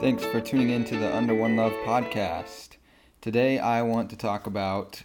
[0.00, 2.78] Thanks for tuning in to the Under One Love podcast.
[3.20, 5.02] Today I want to talk about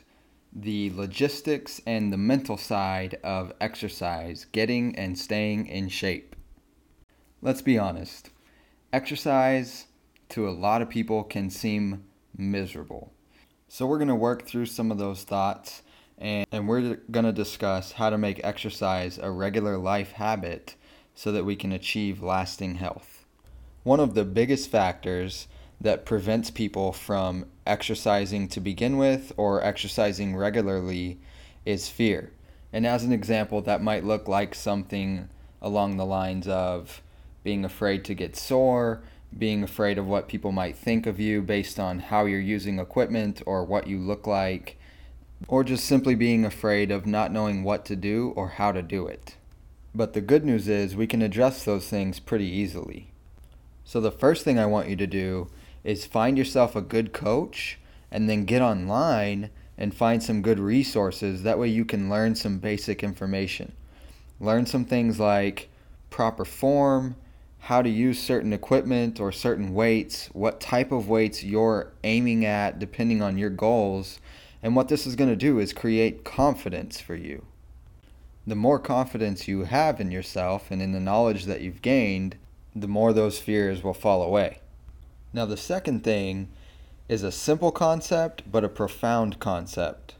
[0.54, 6.34] the logistics and the mental side of exercise, getting and staying in shape.
[7.41, 8.30] Let's be honest,
[8.94, 9.88] exercise
[10.30, 12.05] to a lot of people can seem
[12.38, 13.12] miserable.
[13.68, 15.82] So we're going to work through some of those thoughts
[16.18, 20.75] and, and we're going to discuss how to make exercise a regular life habit
[21.14, 23.15] so that we can achieve lasting health.
[23.85, 25.48] One of the biggest factors
[25.80, 31.20] that prevents people from exercising to begin with or exercising regularly
[31.67, 32.31] is fear.
[32.73, 35.29] And as an example, that might look like something
[35.62, 37.03] along the lines of
[37.43, 39.03] being afraid to get sore,
[39.38, 43.43] being afraid of what people might think of you based on how you're using equipment
[43.45, 44.79] or what you look like,
[45.48, 49.05] or just simply being afraid of not knowing what to do or how to do
[49.05, 49.35] it.
[49.93, 53.12] But the good news is we can address those things pretty easily.
[53.88, 55.48] So, the first thing I want you to do
[55.84, 57.77] is find yourself a good coach
[58.12, 61.43] and then get online and find some good resources.
[61.43, 63.73] That way, you can learn some basic information.
[64.40, 65.69] Learn some things like
[66.09, 67.16] proper form,
[67.59, 72.79] how to use certain equipment or certain weights, what type of weights you're aiming at
[72.79, 74.19] depending on your goals.
[74.63, 77.45] And what this is going to do is create confidence for you.
[78.47, 82.35] The more confidence you have in yourself and in the knowledge that you've gained,
[82.75, 84.59] the more those fears will fall away.
[85.34, 86.50] Now, the second thing
[87.07, 90.16] is a simple concept, but a profound concept.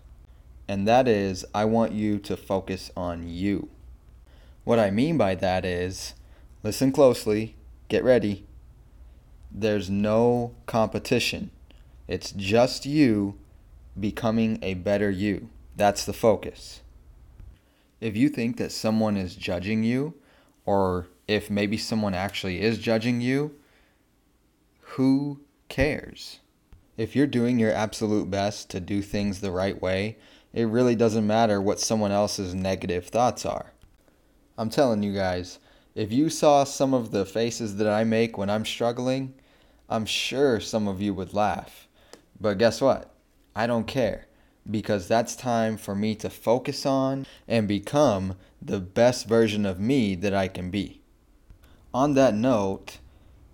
[0.68, 3.70] And that is, I want you to focus on you.
[4.64, 6.16] What I mean by that is,
[6.66, 7.56] Listen closely.
[7.90, 8.44] Get ready.
[9.52, 11.52] There's no competition.
[12.08, 13.38] It's just you
[14.00, 15.50] becoming a better you.
[15.76, 16.82] That's the focus.
[18.02, 20.16] If you think that someone is judging you,
[20.66, 23.56] or if maybe someone actually is judging you,
[24.82, 26.40] who cares?
[26.98, 30.18] If you're doing your absolute best to do things the right way,
[30.54, 33.74] it really doesn't matter what someone else's negative thoughts are.
[34.58, 35.60] I'm telling you guys,
[35.96, 39.34] if you saw some of the faces that I make when I'm struggling,
[39.90, 41.88] I'm sure some of you would laugh.
[42.40, 43.12] But guess what?
[43.56, 44.28] I don't care
[44.70, 50.16] because that's time for me to focus on and become the best version of me
[50.16, 51.02] that I can be.
[51.96, 52.98] On that note,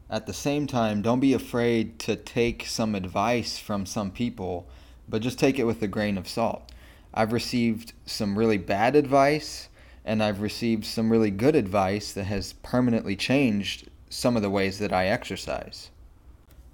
[0.09, 4.68] at the same time, don't be afraid to take some advice from some people,
[5.07, 6.72] but just take it with a grain of salt.
[7.13, 9.69] I've received some really bad advice
[10.03, 14.79] and I've received some really good advice that has permanently changed some of the ways
[14.79, 15.91] that I exercise.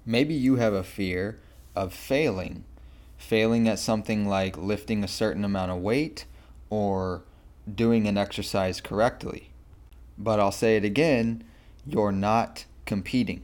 [0.06, 1.38] Maybe you have a fear
[1.76, 2.64] of failing,
[3.18, 6.24] failing at something like lifting a certain amount of weight
[6.70, 7.24] or
[7.70, 9.50] doing an exercise correctly.
[10.16, 11.44] But I'll say it again
[11.88, 13.42] you're not competing.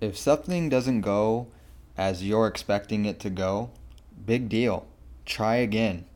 [0.00, 1.46] If something doesn't go
[1.96, 3.70] as you're expecting it to go,
[4.24, 4.86] big deal.
[5.24, 6.06] Try again.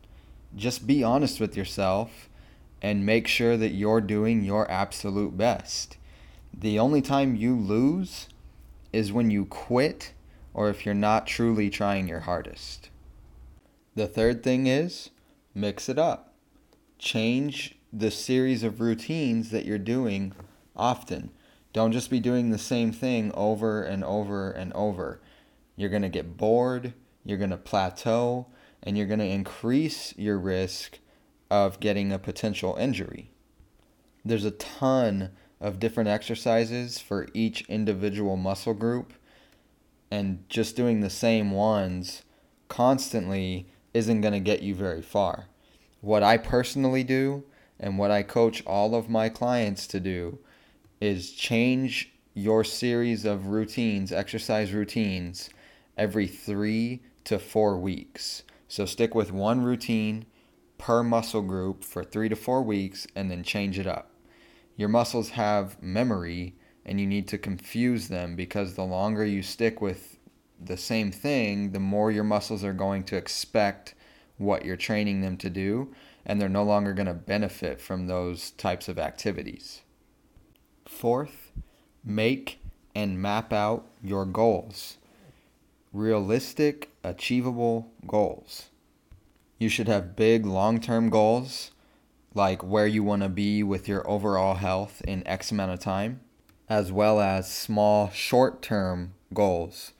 [0.55, 2.29] Just be honest with yourself
[2.81, 5.97] and make sure that you're doing your absolute best.
[6.53, 8.27] The only time you lose
[8.91, 10.13] is when you quit
[10.53, 12.89] or if you're not truly trying your hardest.
[13.95, 15.11] The third thing is
[15.55, 16.33] mix it up.
[16.99, 20.33] Change the series of routines that you're doing
[20.81, 21.29] often.
[21.71, 25.21] Don't just be doing the same thing over and over and over.
[25.77, 26.93] You're going to get bored,
[27.23, 28.47] you're going to plateau,
[28.83, 30.99] and you're going to increase your risk
[31.49, 33.29] of getting a potential injury.
[34.25, 35.31] There's a ton
[35.61, 39.13] of different exercises for each individual muscle group,
[40.09, 42.23] and just doing the same ones
[42.67, 45.45] constantly isn't going to get you very far.
[46.01, 47.43] What I personally do
[47.79, 50.39] and what I coach all of my clients to do
[51.01, 55.49] is change your series of routines, exercise routines,
[55.97, 58.43] every three to four weeks.
[58.67, 60.25] So stick with one routine
[60.77, 64.11] per muscle group for three to four weeks and then change it up.
[64.77, 66.55] Your muscles have memory
[66.85, 70.17] and you need to confuse them because the longer you stick with
[70.63, 73.95] the same thing, the more your muscles are going to expect
[74.37, 75.93] what you're training them to do
[76.25, 79.81] and they're no longer going to benefit from those types of activities.
[80.91, 81.51] Fourth,
[82.03, 82.59] make
[82.93, 84.97] and map out your goals.
[85.91, 88.69] Realistic, achievable goals.
[89.57, 91.71] You should have big long term goals,
[92.35, 96.19] like where you want to be with your overall health in X amount of time,
[96.69, 99.93] as well as small short term goals,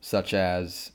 [0.00, 0.92] such as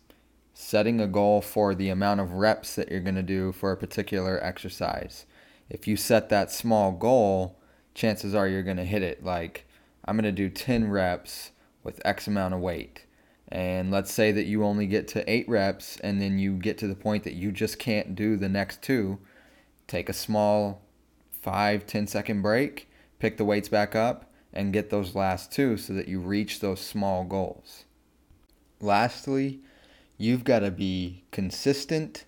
[0.53, 3.77] setting a goal for the amount of reps that you're going to do for a
[3.77, 5.25] particular exercise.
[5.69, 7.58] If you set that small goal,
[7.99, 9.23] chances are you're going to hit it.
[9.23, 9.67] Like,
[10.05, 11.51] I'm going to do 10 reps
[11.83, 13.05] with X amount of weight.
[13.49, 16.87] And let's say that you only get to eight reps and then you get to
[16.87, 19.19] the point that you just can't do the next two.
[19.87, 20.81] Take a small
[21.41, 25.93] five, ten second break, pick the weights back up, and get those last two so
[25.93, 27.85] that you reach those small goals.
[28.79, 29.59] Lastly,
[30.17, 32.23] you've got to be consistent,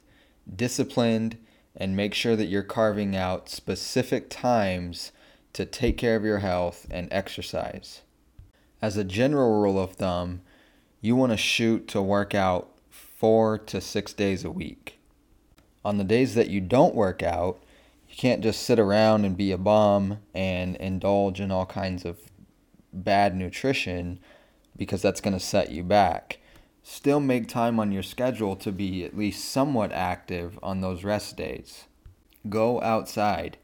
[0.53, 1.37] disciplined,
[1.77, 5.11] and make sure that you're carving out specific times
[5.53, 8.01] to take care of your health and exercise.
[8.81, 10.41] As a general rule of thumb,
[11.01, 14.99] you want to shoot to work out four to six days a week.
[15.83, 17.61] On the days that you don't work out,
[18.09, 22.19] you can't just sit around and be a bum and indulge in all kinds of
[22.93, 24.19] bad nutrition
[24.75, 26.39] because that's going to set you back.
[26.83, 31.37] Still make time on your schedule to be at least somewhat active on those rest
[31.37, 31.85] days.
[32.49, 33.57] Go outside.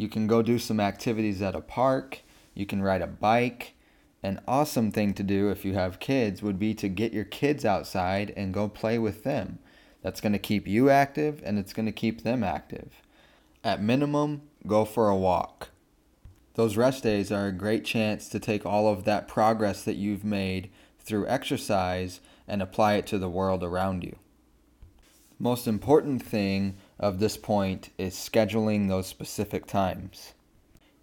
[0.00, 2.22] You can go do some activities at a park.
[2.54, 3.74] You can ride a bike.
[4.22, 7.66] An awesome thing to do if you have kids would be to get your kids
[7.66, 9.58] outside and go play with them.
[10.00, 13.02] That's going to keep you active and it's going to keep them active.
[13.62, 15.68] At minimum, go for a walk.
[16.54, 20.24] Those rest days are a great chance to take all of that progress that you've
[20.24, 24.16] made through exercise and apply it to the world around you.
[25.38, 30.34] Most important thing of this point is scheduling those specific times.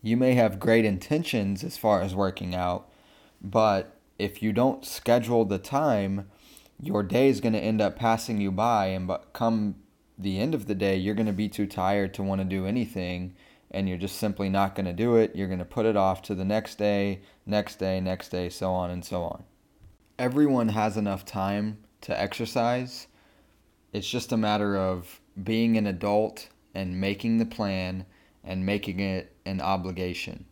[0.02, 2.90] You may have great intentions as far as working out,
[3.42, 6.30] but if you don't schedule the time,
[6.80, 9.76] your day is going to end up passing you by and but come
[10.18, 12.66] the end of the day, you're going to be too tired to want to do
[12.66, 13.36] anything
[13.72, 15.36] and you're just simply not going to do it.
[15.36, 18.72] You're going to put it off to the next day, next day, next day, so
[18.72, 19.44] on and so on.
[20.18, 23.08] Everyone has enough time to exercise.
[23.94, 28.06] It's just a matter of being an adult and making the plan
[28.44, 30.46] and making it an obligation.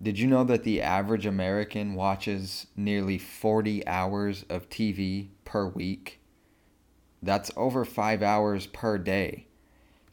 [0.00, 6.20] Did you know that the average American watches nearly 40 hours of TV per week?
[7.22, 9.46] that's over five hours per day.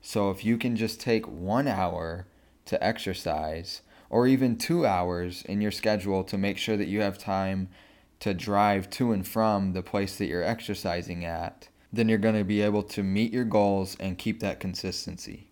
[0.02, 2.28] So if you can just take one hour
[2.66, 7.18] to exercise, or even two hours in your schedule to make sure that you have
[7.18, 7.70] time
[8.20, 12.44] to drive to and from the place that you're exercising at, then you're going to
[12.44, 15.50] be able to meet your goals and keep that consistency.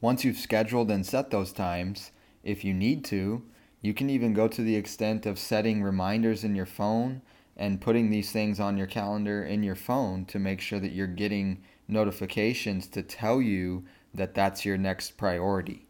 [0.00, 2.10] Once you've scheduled and set those times,
[2.42, 3.42] if you need to,
[3.80, 7.22] you can even go to the extent of setting reminders in your phone
[7.56, 11.06] and putting these things on your calendar in your phone to make sure that you're
[11.06, 13.84] getting notifications to tell you
[14.14, 15.86] that that's your next priority.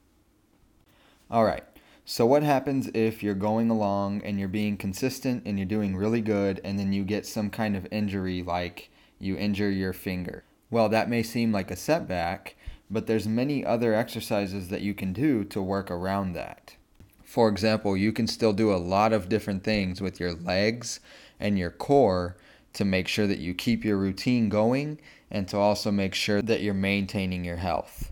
[1.31, 1.65] All right.
[2.05, 6.21] So, what happens if you're going along and you're being consistent and you're doing really
[6.21, 8.91] good, and then you get some kind of injury like
[9.23, 10.45] you injure your finger?
[10.71, 12.57] Well, that may seem like a setback,
[12.91, 16.77] but there's many other exercises that you can do to work around that.
[17.23, 21.01] For example, you can still do a lot of different things with your legs
[21.41, 22.37] and your core
[22.75, 24.99] to make sure that you keep your routine going
[25.31, 28.11] and to also make sure that you're maintaining your health.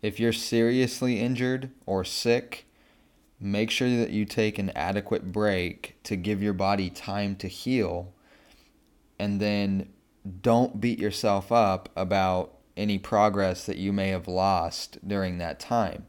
[0.00, 2.66] If you're seriously injured or sick,
[3.38, 8.12] make sure that you take an adequate break to give your body time to heal
[9.22, 9.88] and then
[10.40, 16.06] don't beat yourself up about any progress that you may have lost during that time.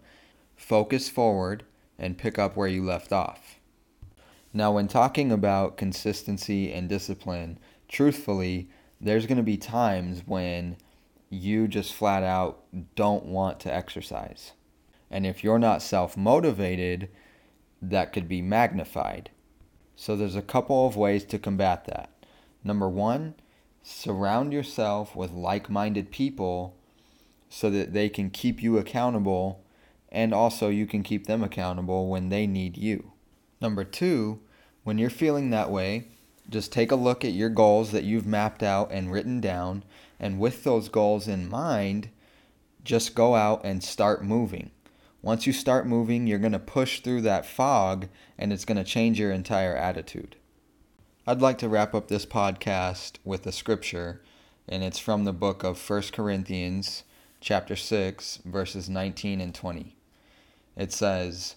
[0.56, 1.63] Focus forward
[1.98, 3.59] and pick up where you left off.
[4.54, 8.69] Now, when talking about consistency and discipline, truthfully,
[9.02, 10.78] there's going to be times when
[11.30, 12.64] you just flat out
[12.95, 14.54] don't want to exercise.
[15.09, 17.09] And if you're not self motivated,
[17.81, 19.31] that could be magnified.
[19.95, 22.11] So, there's a couple of ways to combat that.
[22.64, 23.35] Number one,
[23.83, 26.75] surround yourself with like minded people
[27.49, 29.63] so that they can keep you accountable
[30.11, 33.11] and also you can keep them accountable when they need you.
[33.59, 34.40] Number two,
[34.83, 36.07] when you're feeling that way,
[36.49, 39.83] just take a look at your goals that you've mapped out and written down.
[40.19, 42.09] And with those goals in mind,
[42.83, 44.71] just go out and start moving.
[45.21, 48.83] Once you start moving, you're going to push through that fog and it's going to
[48.83, 50.35] change your entire attitude.
[51.25, 54.21] I'd like to wrap up this podcast with a scripture,
[54.68, 57.03] and it's from the book of 1 Corinthians,
[57.39, 59.95] chapter 6, verses 19 and 20.
[60.75, 61.56] It says,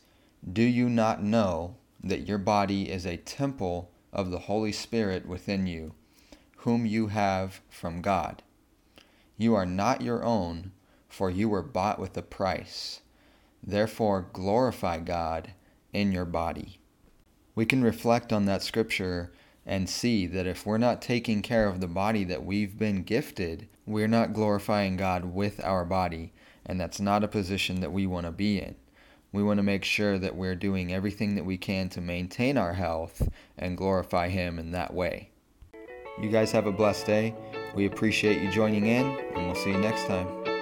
[0.53, 5.67] Do you not know that your body is a temple of the Holy Spirit within
[5.67, 5.95] you,
[6.59, 8.45] whom you have from God?
[9.37, 10.71] You are not your own,
[11.09, 13.01] for you were bought with a price.
[13.67, 15.55] Therefore, glorify God
[15.93, 16.79] in your body.
[17.57, 19.33] We can reflect on that scripture
[19.67, 23.69] and see that if we're not taking care of the body that we've been gifted,
[23.85, 26.33] we're not glorifying God with our body,
[26.65, 28.77] and that's not a position that we want to be in.
[29.33, 32.75] We want to make sure that we're doing everything that we can to maintain our
[32.75, 35.31] health and glorify Him in that way.
[36.21, 37.35] You guys have a blessed day.
[37.75, 39.05] We appreciate you joining in,
[39.35, 40.56] and we'll see you next time.